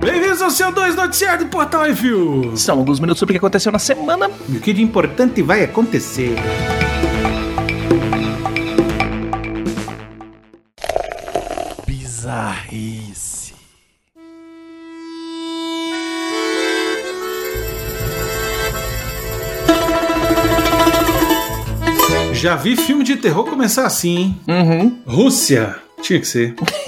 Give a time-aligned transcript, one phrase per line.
[0.00, 2.56] Bem-vindos ao seu 2 Noticiário do Portal Review.
[2.56, 4.30] São alguns minutos sobre o que aconteceu na semana.
[4.48, 6.36] E o que de importante vai acontecer?
[11.86, 13.54] Bizarrice.
[22.32, 24.40] Já vi filme de terror começar assim, hein?
[24.48, 24.98] Uhum.
[25.06, 25.76] Rússia.
[26.00, 26.54] Tinha que ser.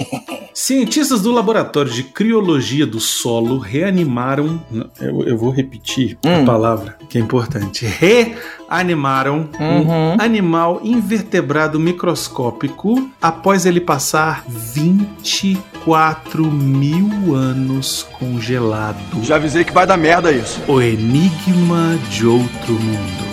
[0.53, 4.61] Cientistas do Laboratório de Criologia do Solo reanimaram.
[5.01, 6.45] Eu, eu vou repetir a Hum.
[6.45, 7.85] palavra, que é importante.
[7.85, 10.13] Reanimaram Uhum.
[10.13, 18.97] um animal invertebrado microscópico após ele passar 24 mil anos congelado.
[19.23, 20.61] Já avisei que vai dar merda isso.
[20.67, 23.32] O enigma de outro mundo.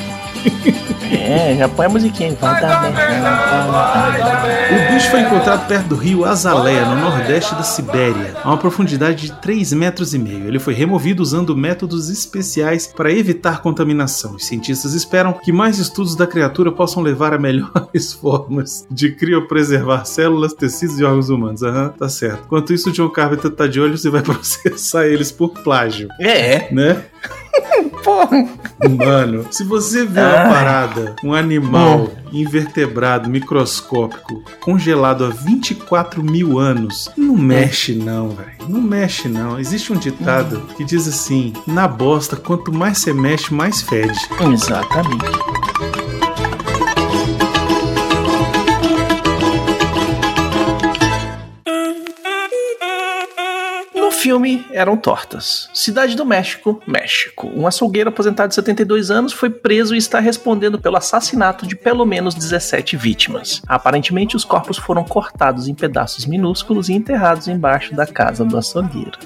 [1.13, 2.37] É, já põe a musiquinha.
[2.41, 4.31] Vai dar merda.
[4.71, 9.27] O bicho foi encontrado perto do rio Azaleia, no nordeste da Sibéria, a uma profundidade
[9.27, 10.47] de 3 metros e meio.
[10.47, 14.37] Ele foi removido usando métodos especiais para evitar contaminação.
[14.37, 20.07] Os cientistas esperam que mais estudos da criatura possam levar a melhores formas de criopreservar
[20.07, 21.63] células, tecidos e órgãos humanos.
[21.63, 22.45] Aham, tá certo.
[22.47, 26.09] Enquanto isso, o John Carpenter tá de olho e vai processar eles por plágio.
[26.21, 27.03] É, Né?
[28.03, 28.49] Porra.
[28.89, 30.49] Mano, se você vê uma Ai.
[30.49, 38.51] parada, um animal invertebrado, microscópico, congelado há 24 mil anos, não mexe não, velho.
[38.69, 39.59] Não mexe não.
[39.59, 44.19] Existe um ditado que diz assim: na bosta, quanto mais você mexe, mais fede.
[44.53, 45.60] Exatamente.
[54.21, 55.71] Filme eram tortas.
[55.73, 57.51] Cidade do México, México.
[57.57, 62.05] Um açougueiro aposentado de 72 anos foi preso e está respondendo pelo assassinato de pelo
[62.05, 63.63] menos 17 vítimas.
[63.67, 69.19] Aparentemente, os corpos foram cortados em pedaços minúsculos e enterrados embaixo da casa do açougueiro.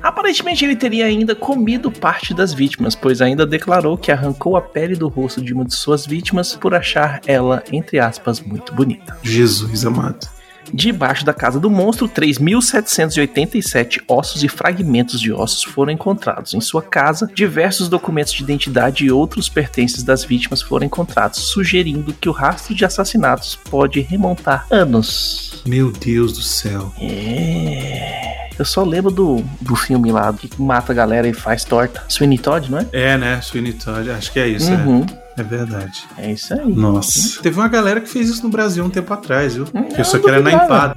[0.00, 4.94] Aparentemente ele teria ainda comido parte das vítimas, pois ainda declarou que arrancou a pele
[4.94, 9.18] do rosto de uma de suas vítimas por achar ela, entre aspas, muito bonita.
[9.24, 10.41] Jesus amado.
[10.72, 16.54] Debaixo da casa do monstro, 3.787 ossos e fragmentos de ossos foram encontrados.
[16.54, 22.12] Em sua casa, diversos documentos de identidade e outros pertences das vítimas foram encontrados, sugerindo
[22.12, 25.62] que o rastro de assassinatos pode remontar anos.
[25.66, 26.92] Meu Deus do céu.
[27.00, 28.50] É.
[28.58, 32.04] Eu só lembro do, do filme lá que mata a galera e faz torta.
[32.08, 32.86] Sweeney Todd, não é?
[32.92, 33.40] É, né?
[33.40, 35.04] Sweeney Todd, acho que é isso, Uhum.
[35.08, 35.21] é.
[35.36, 36.04] É verdade.
[36.18, 36.60] É isso aí.
[36.66, 37.40] Nossa.
[37.42, 39.66] Teve uma galera que fez isso no Brasil um tempo atrás, viu?
[39.74, 40.94] Hum, Que só eu que era na empada.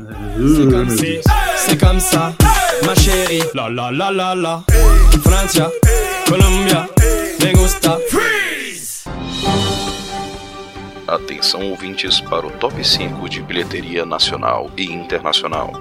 [1.58, 2.34] C'est Uh, comme ça,
[2.86, 3.42] ma chérie.
[3.56, 4.64] La la la la la.
[5.24, 5.72] Francia,
[6.28, 6.88] Colombia,
[7.42, 7.98] me gusta.
[8.10, 9.06] Freeze!
[11.08, 15.72] Atenção ouvintes para o top 5 de bilheteria nacional e internacional.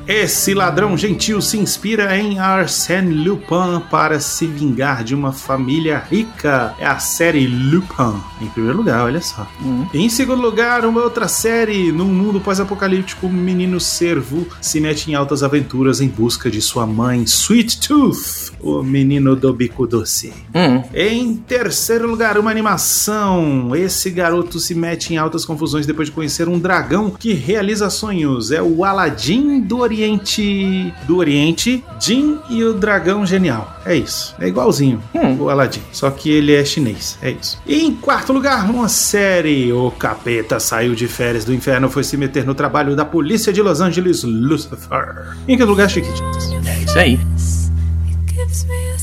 [0.08, 6.76] Esse ladrão gentil se inspira em Arsène Lupin para se vingar de uma família rica.
[6.78, 8.22] É a série Lupin.
[8.42, 9.48] Em primeiro lugar, olha só.
[9.64, 9.88] Hum.
[9.94, 11.92] Em segundo lugar, uma outra série.
[11.92, 16.86] Num mundo pós-apocalíptico, um menino servo se mete em altas aventuras em busca de sua
[16.86, 20.34] mãe, Sweet Tooth, o menino do bico doce.
[20.54, 20.84] Hum.
[20.94, 23.76] Em terceiro lugar, uma animação.
[23.76, 28.52] Esse garoto se mete em altas confusões depois de conhecer um dragão que realiza sonhos.
[28.52, 30.94] É o Aladdin do Oriente.
[31.08, 33.80] Do Oriente, Jin e o dragão genial.
[33.86, 34.36] É isso.
[34.40, 35.38] É igualzinho Hum.
[35.42, 37.18] o Aladdin, só que ele é chinês.
[37.22, 37.60] É isso.
[37.66, 39.72] E em quarto lugar, uma série.
[39.72, 43.62] O capeta saiu de férias do inferno, foi se meter no trabalho da polícia de
[43.62, 45.36] Los Angeles, Lucifer.
[45.48, 46.52] Em que lugar, Chiquititas?
[46.66, 47.20] É isso aí.
[48.08, 48.95] It gives me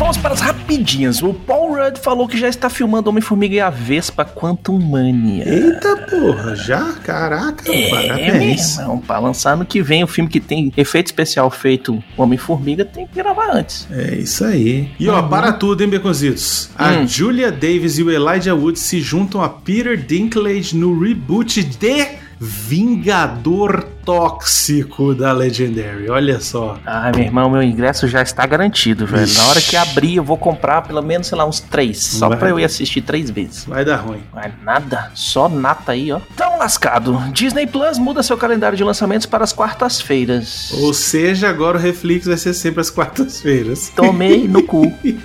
[0.00, 1.22] vamos para as rapidinhas.
[1.22, 5.46] O Paul Rudd falou que já está filmando Homem-Formiga e a Vespa Quantum Mania.
[5.46, 6.92] Eita porra, já?
[7.04, 8.78] Caraca, parabéns.
[8.78, 9.02] É, mesmo.
[9.02, 13.14] Pra lançar no que vem o filme que tem efeito especial feito Homem-Formiga, tem que
[13.14, 13.86] gravar antes.
[13.90, 14.90] É isso aí.
[14.98, 16.70] E ó, para tudo, hein, Beconzitos?
[16.78, 17.06] A Hum.
[17.06, 22.06] Julia Davis e o Elijah Wood se juntam a Peter Dinklage no reboot de
[22.40, 26.08] Vingador Tóxico da Legendary.
[26.08, 26.78] Olha só.
[26.86, 29.32] Ai, meu irmão, meu ingresso já está garantido, velho.
[29.34, 31.98] Na hora que abrir, eu vou comprar pelo menos, sei lá, uns três.
[32.02, 32.38] Só Vai.
[32.38, 33.64] pra eu ir assistir três vezes.
[33.64, 34.22] Vai dar ruim.
[34.32, 36.20] Mas nada, só nata aí, ó.
[36.36, 37.18] Tão lascado.
[37.32, 40.72] Disney Plus muda seu calendário de lançamentos para as quartas-feiras.
[40.80, 43.90] Ou seja, agora o Reflex vai ser sempre às quartas-feiras.
[43.94, 44.92] Tomei no cu.
[45.04, 45.20] e,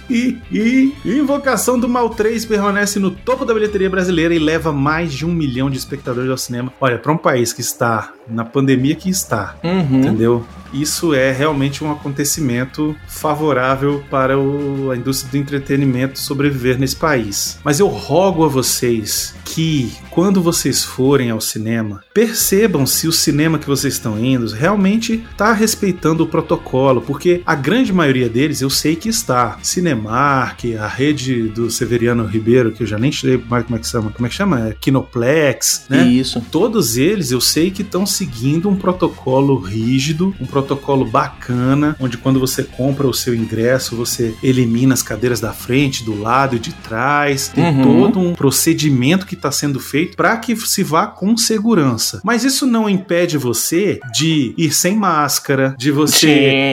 [0.51, 5.25] e Invocação do Mal 3 permanece no topo da bilheteria brasileira e leva mais de
[5.25, 6.71] um milhão de espectadores ao cinema.
[6.81, 8.64] Olha, para um país que está na pandemia
[8.95, 9.99] que está, Uhum.
[9.99, 10.45] entendeu?
[10.73, 17.57] Isso é realmente um acontecimento favorável para o- a indústria do entretenimento sobreviver nesse país.
[17.63, 23.57] Mas eu rogo a vocês que, quando vocês forem ao cinema, percebam se o cinema
[23.57, 28.69] que vocês estão indo realmente está respeitando o protocolo, porque a grande maioria deles eu
[28.69, 29.57] sei que está.
[29.61, 33.87] Cinemark, a rede do Severiano Ribeiro, que eu já nem sei mais como é que
[33.87, 34.69] chama, como é que chama?
[34.69, 36.05] É Kinoplex, né?
[36.05, 36.41] Isso.
[36.51, 42.39] Todos eles eu sei que estão seguindo um protocolo rígido, um protocolo bacana, onde quando
[42.39, 46.71] você compra o seu ingresso, você elimina as cadeiras da frente, do lado e de
[46.73, 47.49] trás.
[47.49, 47.81] Tem Uhum.
[47.83, 52.21] todo um procedimento que está sendo feito para que se vá com segurança.
[52.23, 56.27] Mas isso não impede você de ir sem máscara, de você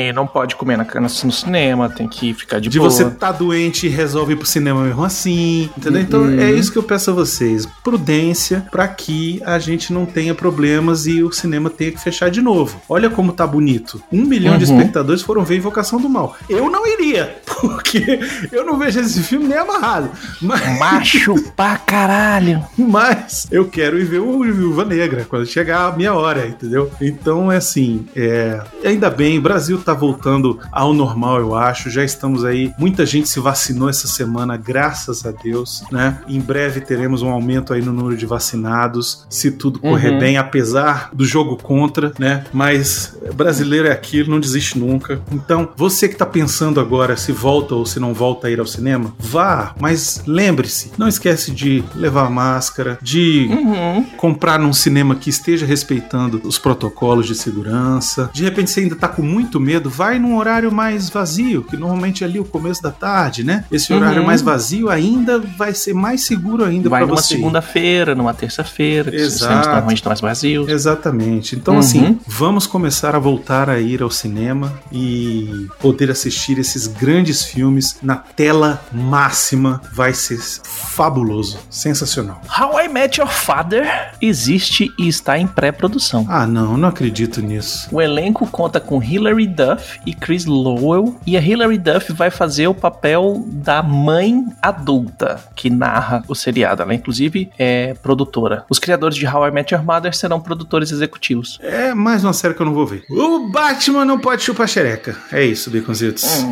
[0.09, 2.89] Sim, não pode comer na, no cinema, tem que ficar de, de boa.
[2.91, 6.01] você tá doente e resolve ir pro cinema mesmo assim, entendeu?
[6.03, 6.39] Então Uhum.
[6.39, 11.07] é isso que eu peço a vocês, prudência para que a gente não tenha problemas
[11.07, 12.81] e o cinema tenha que fechar de novo.
[12.89, 13.72] Olha como tá bonito.
[14.13, 14.77] Um milhão de Uhum.
[14.79, 16.37] espectadores foram ver Invocação do Mal.
[16.49, 18.21] Eu não iria, porque
[18.51, 20.11] eu não vejo esse filme nem amarrado.
[20.41, 22.65] Mas, Macho pra caralho.
[22.77, 26.91] mas eu quero ir ver o Viúva Negra quando chegar a minha hora, entendeu?
[27.01, 31.91] Então é assim, é, ainda bem, o Brasil tá voltando ao normal, eu acho.
[31.91, 36.19] Já estamos aí, muita gente se vacinou essa semana, graças a Deus, né?
[36.29, 40.19] Em breve teremos um aumento aí no número de vacinados, se tudo correr Uhum.
[40.19, 42.45] bem, apesar do jogo contra, né?
[42.53, 43.17] Mas
[43.63, 45.21] brasileiro é aquilo, não desiste nunca.
[45.31, 48.67] Então, você que tá pensando agora se volta ou se não volta a ir ao
[48.67, 54.05] cinema, vá, mas lembre-se, não esquece de levar máscara, de Uhum.
[54.17, 58.31] comprar num cinema que esteja respeitando os protocolos de segurança.
[58.33, 62.25] De repente você ainda tá com muito medo, vai num horário mais vazio, que normalmente
[62.25, 63.65] é ali o começo da tarde, né?
[63.71, 64.27] Esse horário Uhum.
[64.27, 67.35] mais vazio ainda vai ser mais seguro ainda Vai para numa você.
[67.35, 67.37] ir.
[67.37, 69.39] segunda-feira, numa terça-feira, que os Exato.
[69.45, 70.69] cinemas normalmente estão mais vazios.
[70.69, 71.55] Exatamente.
[71.57, 71.81] Então, Uhum.
[71.81, 77.99] assim, vamos começar a voltar a ir ao cinema e poder assistir esses grandes filmes
[78.03, 79.81] na tela máxima.
[79.93, 82.41] Vai ser fabuloso, sensacional.
[82.59, 86.27] How I Met Your Father existe e está em pré-produção.
[86.29, 87.89] Ah, não, não acredito nisso.
[87.93, 92.67] O elenco conta com Hilary Duff e Chris Lowell, e a Hilary Duff vai fazer
[92.69, 96.83] o papel da mãe adulta que narra o seriado.
[96.83, 98.65] Ela, inclusive, é produtora.
[98.71, 101.59] Os criadores de How I Met Your Mother serão produtores executivos.
[101.63, 103.05] É mais uma série que eu não vou ver.
[103.11, 105.17] O Batman não pode chupar xereca.
[105.31, 106.45] É isso, Baconzitos.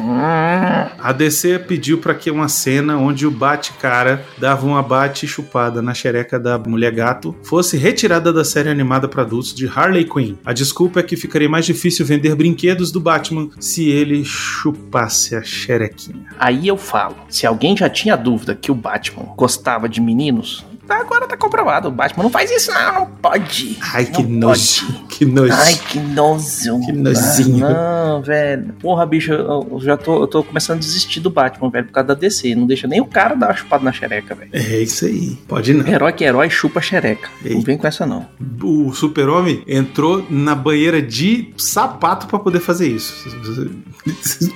[0.99, 6.39] A DC pediu pra que uma cena onde o Bate-Cara dava uma bate-chupada na xereca
[6.39, 10.37] da mulher gato fosse retirada da série animada para adultos de Harley Quinn.
[10.45, 15.43] A desculpa é que ficaria mais difícil vender brinquedos do Batman se ele chupasse a
[15.43, 16.27] xerequinha.
[16.39, 20.99] Aí eu falo: se alguém já tinha dúvida que o Batman gostava de meninos, Tá,
[20.99, 21.87] agora tá comprovado.
[21.87, 22.95] O Batman não faz isso, não.
[22.95, 23.79] Não pode.
[23.93, 24.87] Ai, que Não nojo.
[24.87, 25.05] pode.
[25.07, 25.53] Que nojo.
[25.53, 26.81] Ai, que nojo.
[26.85, 27.65] Que nozinho.
[27.65, 28.75] Ah, não, velho.
[28.81, 31.93] Porra, bicho, eu, eu já tô, eu tô começando a desistir do Batman, velho, por
[31.93, 32.57] causa da DC.
[32.57, 34.51] Não deixa nem o cara dar uma chupada na xereca, velho.
[34.53, 35.39] É isso aí.
[35.47, 35.87] Pode não.
[35.87, 37.29] Herói que herói chupa xereca.
[37.45, 38.27] Não vem com essa, não.
[38.61, 43.29] O super-homem entrou na banheira de sapato pra poder fazer isso.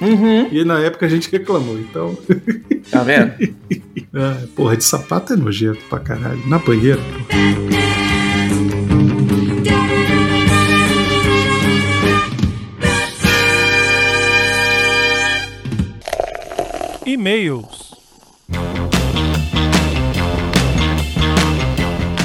[0.01, 0.49] Uhum.
[0.51, 2.17] E na época a gente reclamou, então.
[2.91, 3.33] Tá vendo?
[4.17, 6.47] Ah, porra, de sapato é nojento pra caralho.
[6.47, 7.35] Na banheira, pô.
[17.07, 17.94] E-mails.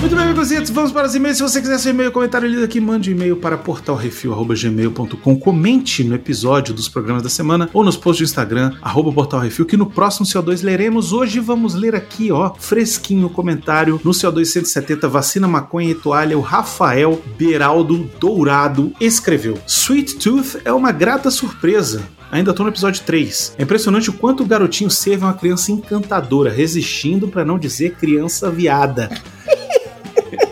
[0.10, 1.38] Muito bem, amigos, vamos para os e-mails.
[1.38, 5.36] Se você quiser seu e-mail, comentário lido aqui, mande um e-mail para portalrefil.gmail.com.
[5.40, 9.78] Comente no episódio dos programas da semana ou nos posts do Instagram, arroba portalrefil, que
[9.78, 11.14] no próximo CO2 leremos.
[11.14, 16.36] Hoje vamos ler aqui, ó, fresquinho o comentário no CO2 170, vacina, maconha e toalha.
[16.36, 22.02] O Rafael Beraldo Dourado escreveu: Sweet Tooth é uma grata surpresa.
[22.32, 23.54] Ainda tô no episódio 3.
[23.60, 28.50] É impressionante o quanto o garotinho serve uma criança encantadora, resistindo para não dizer criança
[28.50, 29.08] viada.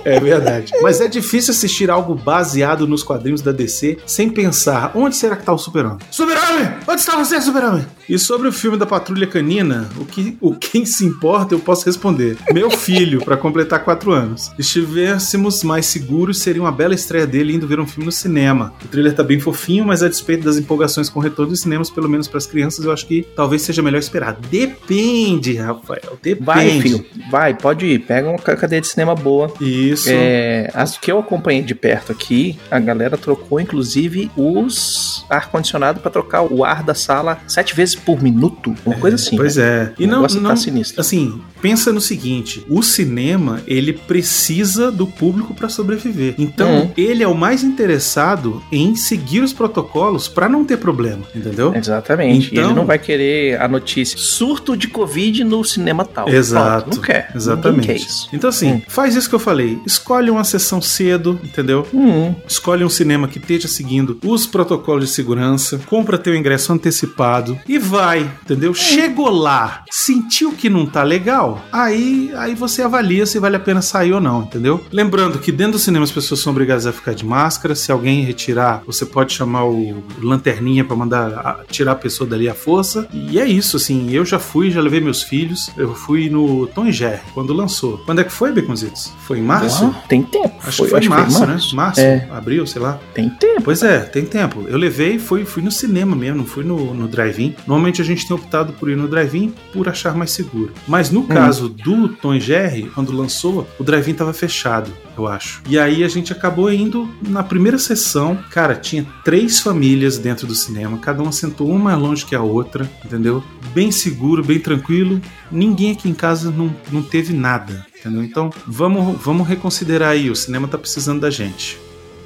[0.07, 0.73] É verdade.
[0.81, 5.43] Mas é difícil assistir algo baseado nos quadrinhos da DC sem pensar onde será que
[5.43, 5.99] tá o Super-Homem?
[6.11, 6.69] Super-Homem!
[6.87, 7.85] Onde está você, Super-Homem?
[8.09, 11.85] E sobre o filme da Patrulha Canina, o que o quem se importa eu posso
[11.85, 12.37] responder.
[12.53, 14.43] Meu filho, para completar 4 anos.
[14.55, 18.73] Se estivéssemos mais seguros, seria uma bela estreia dele indo ver um filme no cinema.
[18.85, 21.89] O trailer tá bem fofinho, mas a despeito das empolgações com o retorno dos cinemas,
[21.89, 24.37] pelo menos para as crianças, eu acho que talvez seja melhor esperar.
[24.49, 26.17] Depende, Rafael.
[26.21, 26.45] Depende.
[26.45, 27.05] Vai, filho.
[27.29, 27.99] Vai, pode ir.
[27.99, 29.51] Pega uma ca- cadeia de cinema boa.
[29.59, 29.96] Isso.
[30.05, 36.11] É, as que eu acompanhei de perto aqui, a galera trocou inclusive os ar-condicionado pra
[36.11, 39.35] trocar o ar da sala sete vezes por minuto, uma coisa assim.
[39.37, 39.63] Pois né?
[39.63, 39.93] é.
[39.97, 40.99] E não, negócio não tá sinistro.
[41.01, 46.35] assim, pensa no seguinte, o cinema, ele precisa do público para sobreviver.
[46.37, 46.91] Então, Uhum.
[46.97, 51.73] ele é o mais interessado em seguir os protocolos para não ter problema, entendeu?
[51.75, 52.49] Exatamente.
[52.51, 56.27] Então- Ele não vai querer a notícia surto de Covid no cinema tal.
[56.29, 56.81] Exato.
[56.83, 57.31] Pronto, não quer.
[57.35, 57.87] Exatamente.
[57.87, 58.29] Quer isso.
[58.33, 58.81] Então, assim, Hum.
[58.87, 59.79] faz isso que eu falei.
[59.87, 61.87] Escolhe uma sessão cedo, entendeu?
[61.93, 67.57] Hum, Escolhe um cinema que esteja seguindo os protocolos de segurança, compra teu ingresso antecipado
[67.67, 68.73] e vai, entendeu?
[68.73, 73.81] Chegou lá, sentiu que não tá legal, aí, aí você avalia se vale a pena
[73.81, 74.83] sair ou não, entendeu?
[74.91, 78.23] Lembrando que dentro do cinema as pessoas são obrigadas a ficar de máscara, se alguém
[78.23, 83.07] retirar, você pode chamar o lanterninha pra mandar a- tirar a pessoa dali à força.
[83.13, 86.85] E é isso, assim, eu já fui, já levei meus filhos, eu fui no Tom
[86.87, 87.99] e Jerry, quando lançou.
[88.05, 89.11] Quando é que foi, Baconzitos?
[89.25, 89.66] Foi em março?
[90.07, 90.55] Tem tempo.
[90.63, 91.57] Acho que foi em março, né?
[91.73, 92.27] Março, É.
[92.31, 92.99] abril, sei lá.
[93.13, 93.61] Tem tempo.
[93.63, 94.65] Pois é, tem tempo.
[94.67, 97.55] Eu levei e fui, fui no cinema mesmo, não fui no, no drive-in.
[97.65, 100.71] Normalmente a gente tem optado por ir no drive-in por achar mais seguro.
[100.87, 105.61] Mas no caso do Tom Jerry, quando lançou, o drive-in tava fechado, eu acho.
[105.69, 108.37] E aí a gente acabou indo na primeira sessão.
[108.51, 112.41] Cara, tinha três famílias dentro do cinema, cada uma sentou uma mais longe que a
[112.41, 113.43] outra, entendeu?
[113.73, 115.21] Bem seguro, bem tranquilo.
[115.51, 117.85] Ninguém aqui em casa não, não teve nada.
[117.99, 118.23] Entendeu?
[118.23, 120.29] Então vamos, vamos reconsiderar aí.
[120.29, 121.77] O cinema tá precisando da gente.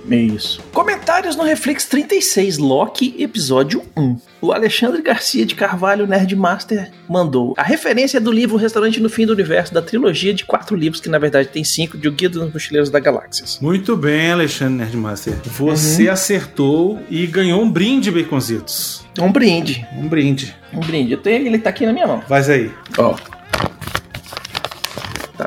[0.09, 0.59] Isso.
[0.73, 4.17] Comentários no Reflex 36, Loki, episódio 1.
[4.41, 9.33] O Alexandre Garcia de Carvalho, Nerdmaster, mandou a referência do livro Restaurante no Fim do
[9.33, 12.51] Universo, da trilogia de quatro livros, que na verdade tem cinco, de O Guia dos
[12.51, 13.59] Mochileiros da Galáxias.
[13.61, 15.35] Muito bem, Alexandre Nerdmaster.
[15.45, 16.13] Você Uhum.
[16.13, 19.05] acertou e ganhou um brinde, Baconzitos.
[19.19, 19.85] Um brinde.
[19.95, 20.55] Um brinde.
[20.73, 21.11] Um brinde.
[21.11, 22.21] Eu tenho, ele tá aqui na minha mão.
[22.27, 22.71] Faz aí.
[22.97, 23.13] Ó.
[23.13, 23.37] Tá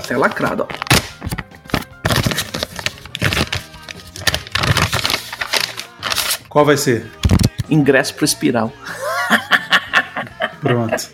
[0.04, 0.84] até lacrado, ó.
[6.48, 7.10] Qual vai ser?
[7.68, 8.72] Ingresso pro espiral.
[10.60, 11.08] Pronto.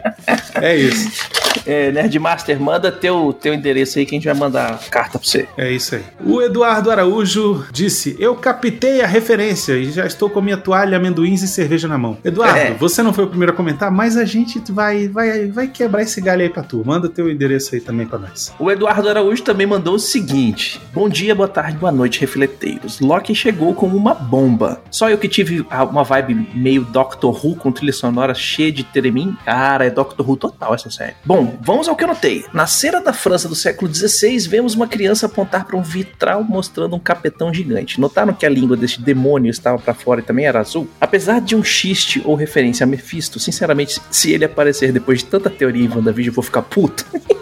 [0.61, 1.40] É isso.
[1.67, 5.47] É, Nerdmaster, manda teu, teu endereço aí que a gente vai mandar carta pra você.
[5.57, 6.03] É isso aí.
[6.25, 11.43] O Eduardo Araújo disse: Eu captei a referência e já estou com minha toalha, amendoins
[11.43, 12.17] e cerveja na mão.
[12.25, 12.71] Eduardo, É.
[12.75, 16.21] você não foi o primeiro a comentar, mas a gente vai, vai, vai quebrar esse
[16.21, 16.83] galho aí pra tu.
[16.85, 18.53] Manda teu endereço aí também pra nós.
[18.59, 23.01] O Eduardo Araújo também mandou o seguinte: Bom dia, boa tarde, boa noite, refleteiros.
[23.01, 24.81] Loki chegou como uma bomba.
[24.91, 29.37] Só eu que tive uma vibe meio Doctor Who com trilha sonora cheia de teremim.
[29.45, 31.15] Cara, é Doctor Who total essa série.
[31.25, 32.45] Bom, vamos ao que eu notei.
[32.53, 36.97] Na cera da França do século XVI, vemos uma criança apontar para um vitral mostrando
[36.97, 38.01] um capetão gigante.
[38.01, 40.89] Notaram que a língua deste demônio estava para fora e também era azul?
[41.01, 45.51] Apesar de um xiste ou referência a Mephisto, sinceramente, se ele aparecer depois de tanta
[45.51, 47.07] teoria em WandaVision, eu vou ficar puto.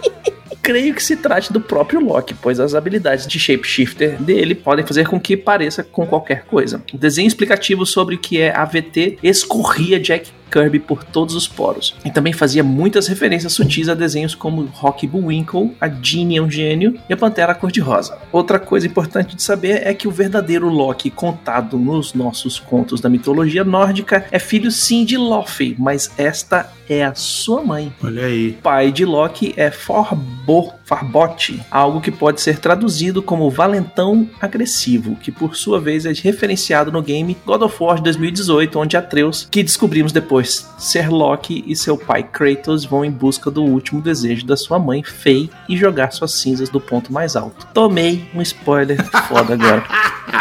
[0.68, 5.08] creio que se trate do próprio Loki, pois as habilidades de shapeshifter dele podem fazer
[5.08, 6.82] com que pareça com qualquer coisa.
[6.92, 11.94] O desenho explicativo sobre o que é AVT escorria Jack Kirby por todos os poros.
[12.04, 16.50] E também fazia muitas referências sutis a desenhos como Rocky Bullwinkle, a Ginny é um
[16.50, 18.18] gênio e a Pantera cor-de-rosa.
[18.32, 23.08] Outra coisa importante de saber é que o verdadeiro Loki contado nos nossos contos da
[23.08, 27.92] mitologia nórdica é filho sim de Lofi, mas esta é a sua mãe.
[28.02, 28.50] Olha aí.
[28.50, 35.16] O pai de Loki é Forbo, Farbote, algo que pode ser traduzido como valentão agressivo,
[35.16, 39.46] que por sua vez é referenciado no game God of War de 2018, onde Atreus,
[39.50, 44.46] que descobrimos depois ser Loki e seu pai Kratos vão em busca do último desejo
[44.46, 47.66] da sua mãe Faye e jogar suas cinzas do ponto mais alto.
[47.74, 49.84] Tomei um spoiler foda agora.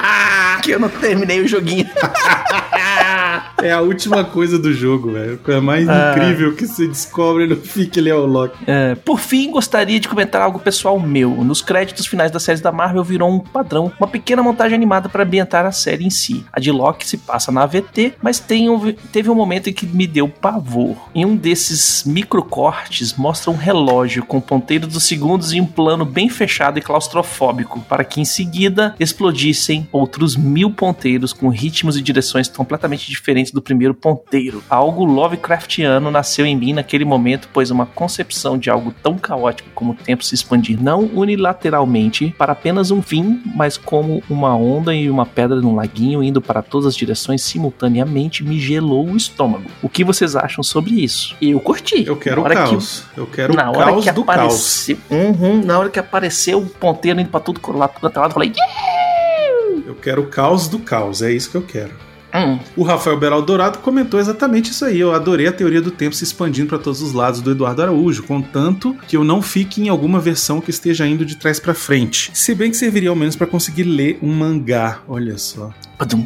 [0.64, 1.88] que eu não terminei o joguinho.
[3.62, 5.40] É a última coisa do jogo, velho.
[5.48, 6.12] É mais Ah.
[6.16, 8.56] incrível que você descobre no fim que ele é o Loki.
[8.68, 11.32] É, por fim, gostaria de comentar algo pessoal meu.
[11.44, 15.24] Nos créditos finais das séries da Marvel virou um padrão, uma pequena montagem animada para
[15.24, 16.46] ambientar a série em si.
[16.54, 19.87] A de Loki se passa na AVT, mas tem um- teve um momento em que
[19.88, 20.96] me deu pavor.
[21.16, 26.30] Em um desses microcortes mostra um relógio com ponteiro dos segundos e um plano bem
[26.30, 32.48] fechado e claustrofóbico, para que em seguida explodissem outros mil ponteiros com ritmos e direções
[32.48, 34.64] completamente diferentes do primeiro ponteiro.
[34.70, 39.94] Algo Lovecraftiano nasceu em mim naquele momento, pois uma concepção de algo tão caótico como
[39.94, 45.10] o tempo se expandir não unilateralmente para apenas um fim, mas como uma onda e
[45.10, 49.70] uma pedra num laguinho indo para todas as direções simultaneamente me gelou o estômago.
[49.82, 51.36] O que vocês acham sobre isso?
[51.42, 52.06] Eu curti.
[52.06, 53.04] Eu quero o hora que- caos.
[53.16, 54.88] Eu quero na o hora caos que do caos.
[55.10, 58.34] Uhum, na hora que apareceu o ponteiro indo pra tudo lá, quanto é lado, eu
[58.34, 58.54] falei,
[59.86, 61.22] Eu quero o caos do caos.
[61.22, 61.92] É isso que eu quero.
[62.34, 62.52] yeah!
[62.54, 65.00] Hum, O Rafael Beral Dourado comentou exatamente isso aí.
[65.00, 68.24] Eu adorei a teoria do tempo se expandindo para todos os lados do Eduardo Araújo,
[68.24, 72.30] contanto que eu não fique em alguma versão que esteja indo de trás para frente.
[72.34, 75.00] Se bem que serviria ao menos para conseguir ler um mangá.
[75.08, 75.72] Olha só.
[75.98, 76.26] padum.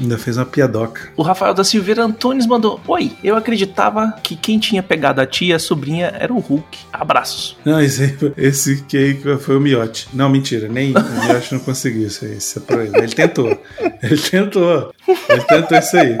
[0.00, 1.10] Ainda fez uma piadoca.
[1.16, 5.48] O Rafael da Silveira Antunes mandou: Oi, eu acreditava que quem tinha pegado a tia
[5.48, 6.78] e a sobrinha era o Hulk.
[6.92, 7.56] Abraços.
[7.64, 10.08] Não, esse, esse que foi o Miotti.
[10.12, 12.36] Não, mentira, nem o Miotti não conseguiu isso aí.
[12.36, 12.96] Isso é pra ele.
[12.96, 13.62] ele tentou.
[14.02, 14.94] Ele tentou.
[15.28, 16.16] Ele tentou isso aí.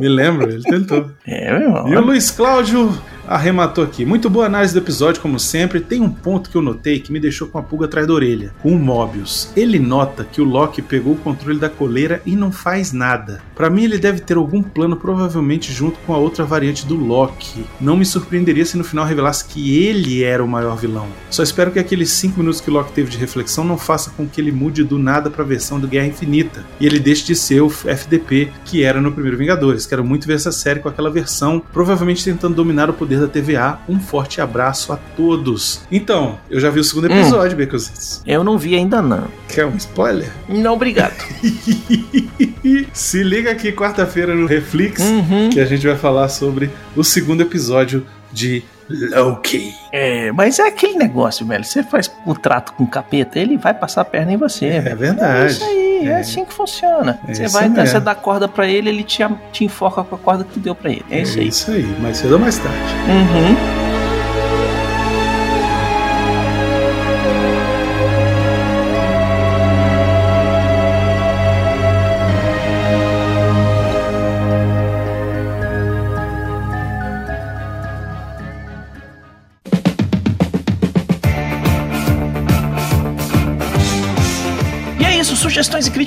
[0.00, 1.10] Me lembro, ele tentou.
[1.26, 1.88] É, meu irmão.
[1.88, 2.96] E o Luiz Cláudio
[3.30, 4.04] arrematou aqui.
[4.04, 5.80] Muito boa análise do episódio, como sempre.
[5.80, 8.52] Tem um ponto que eu notei que me deixou com a pulga atrás da orelha.
[8.60, 9.52] Com o Mobius.
[9.56, 13.40] Ele nota que o Loki pegou o controle da coleira e não faz nada.
[13.54, 17.64] Pra mim, ele deve ter algum plano, provavelmente junto com a outra variante do Loki.
[17.80, 21.06] Não me surpreenderia se no final revelasse que ele era o maior vilão.
[21.30, 24.26] Só espero que aqueles 5 minutos que o Loki teve de reflexão não faça com
[24.26, 26.64] que ele mude do nada pra versão do Guerra Infinita.
[26.80, 29.86] E ele deixe de ser o FDP que era no primeiro Vingadores.
[29.86, 33.78] Quero muito ver essa série com aquela versão, provavelmente tentando dominar o poder da TVA.
[33.88, 35.82] Um forte abraço a todos.
[35.90, 38.22] Então, eu já vi o segundo episódio, Becositos.
[38.26, 39.28] Eu não vi ainda não.
[39.48, 40.30] Quer um spoiler?
[40.48, 41.14] Não, obrigado.
[42.92, 45.50] Se liga aqui quarta-feira no Reflex, Uhum.
[45.50, 48.62] que a gente vai falar sobre o segundo episódio de
[49.10, 49.76] Loki.
[49.92, 51.64] É, mas é aquele negócio, velho.
[51.64, 54.66] Você faz contrato com o capeta, ele vai passar a perna em você.
[54.66, 54.96] É velho.
[54.96, 55.42] verdade.
[55.42, 56.16] É isso aí, é, É.
[56.20, 57.18] assim que funciona.
[57.28, 57.86] É você vai, mesmo.
[57.86, 59.22] você dá corda pra ele, ele te,
[59.52, 61.04] te enfoca com a corda que tu deu pra ele.
[61.10, 61.48] É isso aí.
[61.48, 62.78] isso aí, mais cedo ou mais tarde.
[63.08, 63.79] Uhum.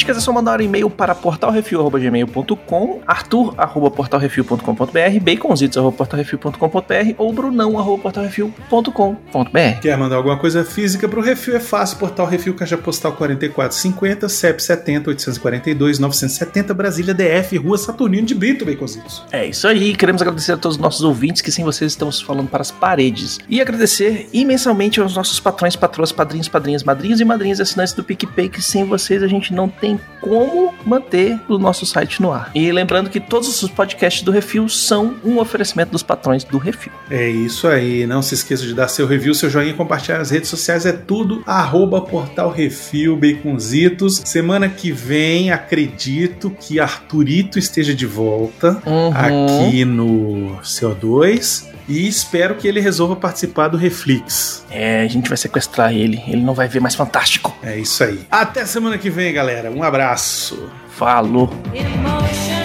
[0.03, 9.79] Críticas é só mandar um e-mail para portalrefil.gmail.com, arthur.portalrefil.com.br, baconzitos.portalrefil.com.br ou brunão.portalrefil.com.br.
[9.81, 11.55] Quer mandar alguma coisa física pro Refil?
[11.55, 11.97] É fácil.
[11.97, 18.65] Portal Refil, Caixa Postal 4450, CEP 70 842 970, Brasília DF, Rua Saturnino de Brito,
[18.65, 19.23] Baconzitos.
[19.31, 22.49] É isso aí, queremos agradecer a todos os nossos ouvintes que sem vocês estamos falando
[22.49, 23.39] para as paredes.
[23.47, 28.49] E agradecer imensamente aos nossos patrões, patroas, padrinhos, padrinhas, madrinhos e madrinhas assinantes do PicPay,
[28.49, 32.49] que sem vocês a gente não tem como manter o nosso site no ar.
[32.55, 36.91] E lembrando que todos os podcasts do Refil são um oferecimento dos patrões do Refil.
[37.09, 38.07] É isso aí.
[38.07, 40.85] Não se esqueça de dar seu review, seu joinha e compartilhar nas redes sociais.
[40.85, 44.21] É tudo arroba Portal Refil, Baconzitos.
[44.25, 49.11] Semana que vem, acredito que Arthurito esteja de volta Uhum.
[49.13, 51.65] aqui no CO2.
[51.87, 54.65] E espero que ele resolva participar do Reflex.
[54.69, 57.55] É, a gente vai sequestrar ele, ele não vai ver mais fantástico.
[57.61, 58.21] É isso aí.
[58.31, 59.71] Até semana que vem, galera.
[59.71, 60.69] Um abraço.
[60.89, 61.49] Falou.
[61.73, 62.62] Emotion